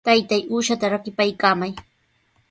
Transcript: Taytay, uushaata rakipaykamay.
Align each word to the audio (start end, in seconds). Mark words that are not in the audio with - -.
Taytay, 0.07 0.41
uushaata 0.53 0.85
rakipaykamay. 0.93 1.71